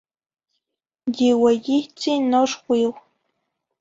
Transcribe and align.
Yi 1.17 1.29
ueyihtzi 1.43 2.11
noxuiu. 2.29 2.91